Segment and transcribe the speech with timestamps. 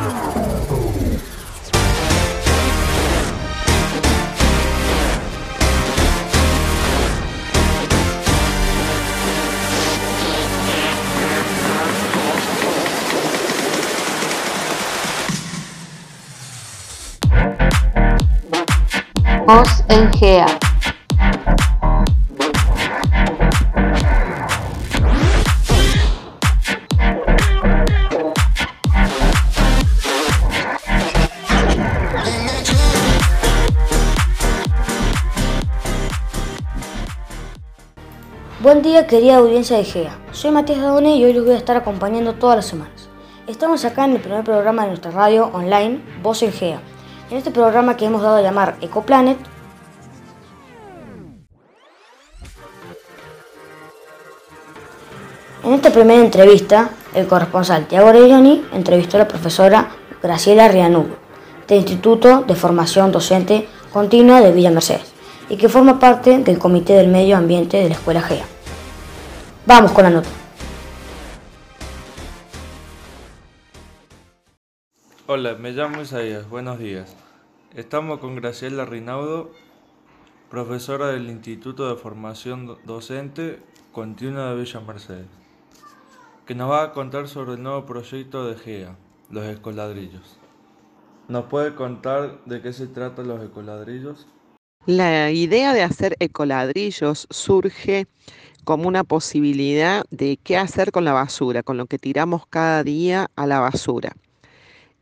[0.00, 0.37] I'm
[19.48, 20.46] Voz en GEA.
[38.60, 40.18] Buen día querida audiencia de GEA.
[40.32, 43.08] Soy Matías Dadone y hoy los voy a estar acompañando todas las semanas.
[43.46, 46.82] Estamos acá en el primer programa de nuestra radio online, Voz en GEA.
[47.30, 49.38] En este programa que hemos dado a llamar Ecoplanet,
[55.64, 59.90] En esta primera entrevista, el corresponsal Tiago Orelloni entrevistó a la profesora
[60.22, 61.16] Graciela Rianudo,
[61.66, 65.12] del Instituto de Formación Docente Continua de Villa Mercedes,
[65.50, 68.44] y que forma parte del Comité del Medio Ambiente de la Escuela GEA.
[69.66, 70.47] Vamos con la nota.
[75.30, 77.14] Hola, me llamo Isaías, buenos días.
[77.76, 79.52] Estamos con Graciela Rinaudo,
[80.48, 83.60] profesora del Instituto de Formación Docente
[83.92, 85.26] Continua de Villa Mercedes
[86.46, 88.96] que nos va a contar sobre el nuevo proyecto de GEA,
[89.28, 90.38] los escoladrillos.
[91.28, 94.26] ¿Nos puede contar de qué se tratan los escoladrillos?
[94.86, 98.06] La idea de hacer ecoladrillos surge
[98.64, 103.30] como una posibilidad de qué hacer con la basura, con lo que tiramos cada día
[103.36, 104.16] a la basura.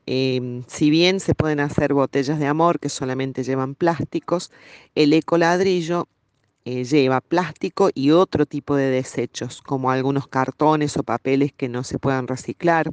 [0.07, 4.53] Em, si bien se pueden hacer botellas de amor que solamente llevan plásticos,
[4.95, 6.09] el ecoladrillo
[6.65, 11.85] eh, lleva plástico y otro tipo de desechos, como algunos cartones o papeles que no
[11.85, 12.93] se puedan reciclar.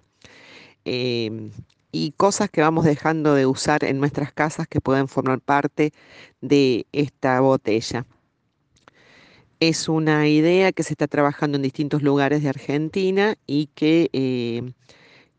[0.85, 1.51] Em,
[1.91, 5.93] y cosas que vamos dejando de usar en nuestras casas que pueden formar parte
[6.41, 8.05] de esta botella.
[9.59, 14.73] Es una idea que se está trabajando en distintos lugares de Argentina y que eh,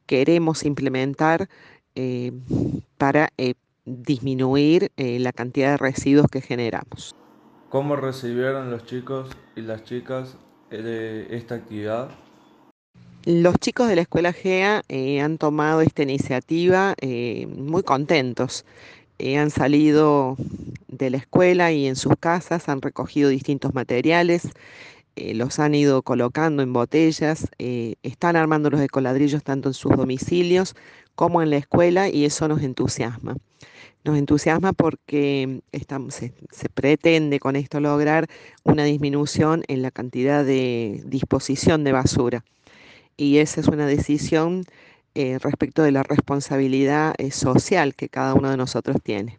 [0.07, 1.49] queremos implementar
[1.95, 2.33] eh,
[2.99, 3.31] para
[3.85, 7.15] disminuir la cantidad de residuos que generamos.
[7.75, 10.37] ¿Cómo recibieron los chicos y las chicas
[10.71, 12.09] eh, esta actividad?
[13.25, 18.65] Los chicos de la escuela GEA eh, han tomado esta iniciativa eh, muy contentos.
[19.19, 20.37] han salido
[20.87, 24.49] de la escuela y en sus casas han recogido distintos materiales,
[25.17, 30.75] los han ido colocando en botellas, están armando los ecoladrillos tanto en sus domicilios
[31.15, 33.37] como en la escuela y eso nos entusiasma.
[34.05, 35.63] Nos entusiasma porque
[36.11, 38.27] se, pretende con esto lograr
[38.63, 42.45] una disminución en la cantidad de disposición de basura.
[43.17, 44.65] Y esa es una decisión
[45.15, 49.39] eh, respecto de la responsabilidad eh, social que cada uno de nosotros tiene.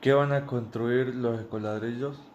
[0.00, 2.29] ¿Qué van a construir los ecoladrillos?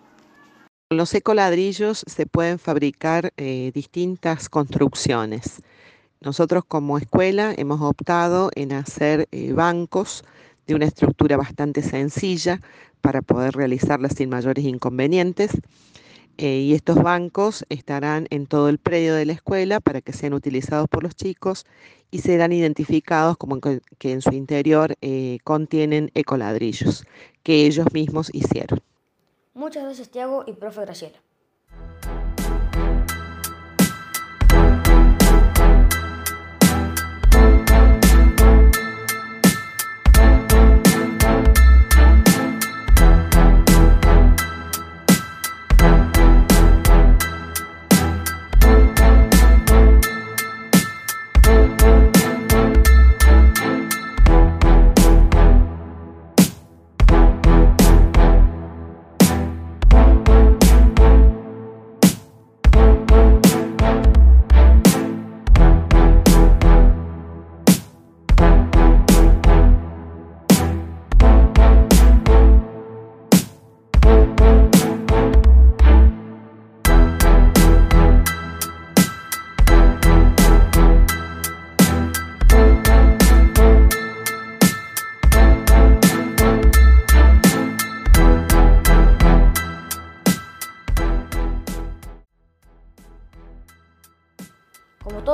[0.87, 5.63] Con los ecoladrillos se pueden fabricar eh, distintas construcciones.
[6.21, 10.23] Nosotros como escuela hemos optado en hacer bancos
[10.67, 12.61] de una estructura bastante sencilla
[13.01, 15.49] para poder realizarla sin mayores inconvenientes.
[16.37, 20.35] Eh, y estos bancos estarán en todo el predio de la escuela para que sean
[20.35, 21.65] utilizados por los chicos
[22.11, 27.05] y serán identificados como que, en su interior eh, contienen ecoladrillos
[27.41, 28.81] que ellos mismos hicieron.
[29.55, 31.24] Muchas gracias Tiago y profe Graciela.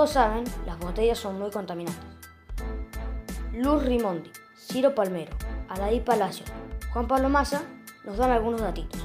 [0.01, 2.03] Todos saben, las botellas son muy contaminantes.
[3.53, 5.29] Luz Rimondi, Ciro Palmero,
[5.69, 6.43] Aladí Palacio,
[6.91, 7.61] Juan Pablo Massa
[8.03, 8.99] nos dan algunos datitos.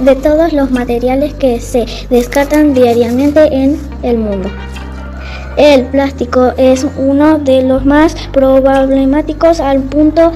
[0.00, 4.50] de todos los materiales que se descartan diariamente en el mundo.
[5.56, 10.32] El plástico es uno de los más problemáticos al punto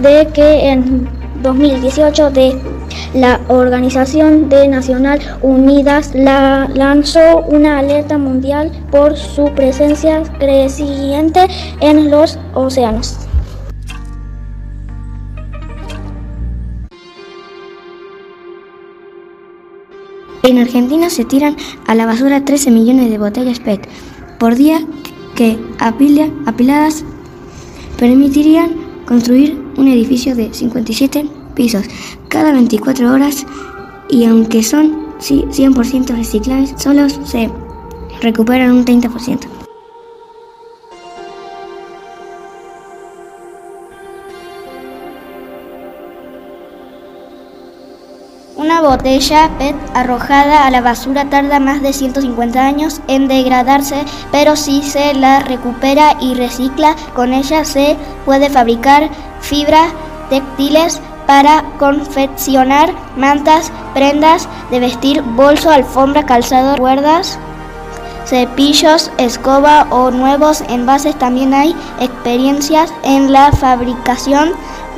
[0.00, 1.08] de que en
[1.42, 2.73] 2018 de
[3.14, 11.46] la Organización de Naciones Unidas la lanzó una alerta mundial por su presencia creciente
[11.80, 13.16] en los océanos.
[20.42, 21.56] En Argentina se tiran
[21.86, 23.88] a la basura 13 millones de botellas PET
[24.38, 24.80] por día
[25.36, 27.04] que apiladas
[27.96, 28.72] permitirían
[29.06, 31.86] construir un edificio de 57 pisos
[32.28, 33.46] cada 24 horas
[34.08, 37.50] y aunque son 100% reciclables, solo se
[38.20, 39.54] recuperan un 30%.
[48.56, 53.96] Una botella PET arrojada a la basura tarda más de 150 años en degradarse,
[54.32, 59.10] pero si se la recupera y recicla, con ella se puede fabricar
[59.40, 59.92] fibras
[60.30, 67.38] textiles para confeccionar mantas, prendas de vestir, bolso, alfombra, calzado, cuerdas,
[68.26, 71.18] cepillos, escoba o nuevos envases.
[71.18, 74.52] También hay experiencias en la fabricación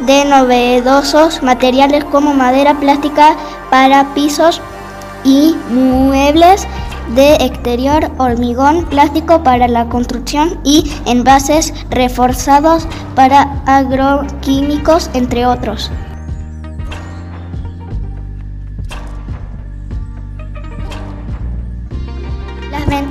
[0.06, 3.36] de novedosos materiales como madera plástica
[3.70, 4.60] para pisos
[5.24, 6.66] y muebles
[7.14, 15.90] de exterior, hormigón, plástico para la construcción y envases reforzados para agroquímicos, entre otros.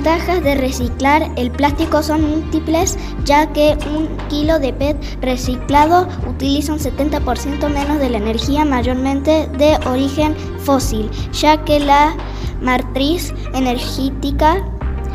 [0.06, 6.72] Ventajas de reciclar el plástico son múltiples, ya que un kilo de PET reciclado utiliza
[6.72, 12.14] un 70% menos de la energía, mayormente de origen fósil, ya que la
[12.62, 14.64] matriz energética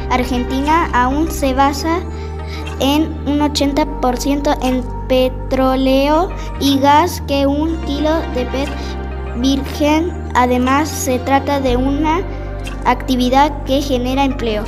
[0.10, 2.02] argentina aún se basa
[2.82, 6.30] en un 80% en petróleo
[6.60, 8.70] y gas que un kilo de PET
[9.38, 10.12] virgen.
[10.36, 12.20] Además, se trata de una
[12.86, 14.64] actividad que genera empleo.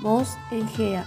[0.00, 1.06] Voz en GEA.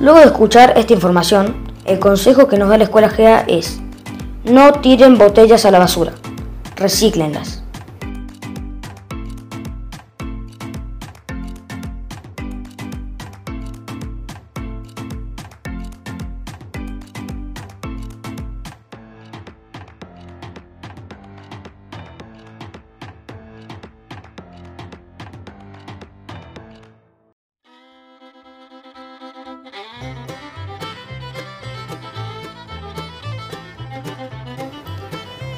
[0.00, 3.80] Luego de escuchar esta información, el consejo que nos da la escuela GEA es
[4.44, 6.12] no tiren botellas a la basura,
[6.76, 7.63] recíclenlas.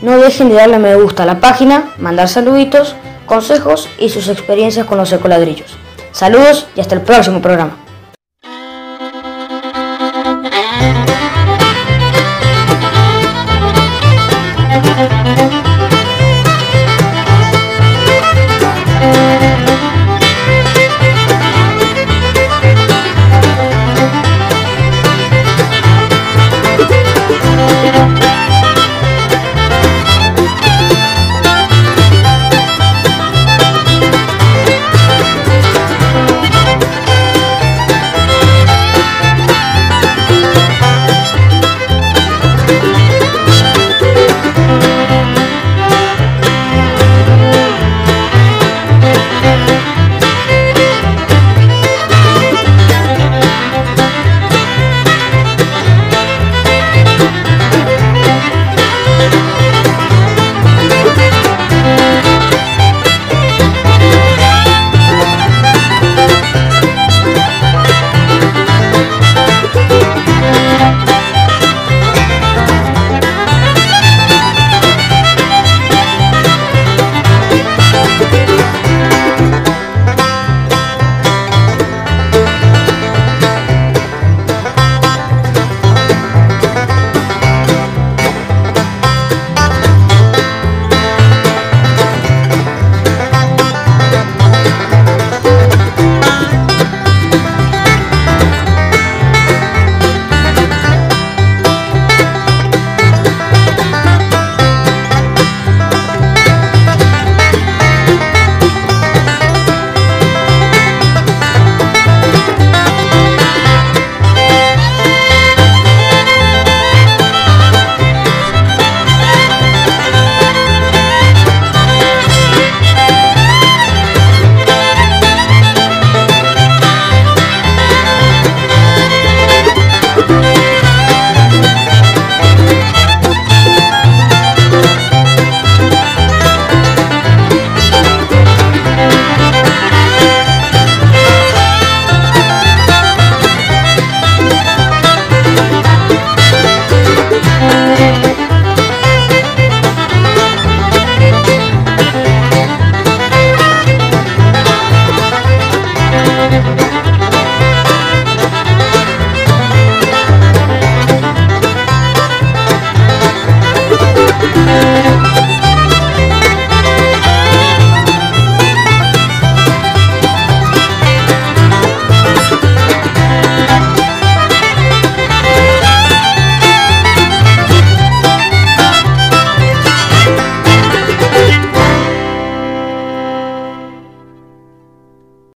[0.03, 2.95] No dejen de darle me gusta a la página, mandar saluditos,
[3.25, 5.77] consejos y sus experiencias con los ecoladrillos.
[6.13, 7.86] Saludos y hasta el próximo programa.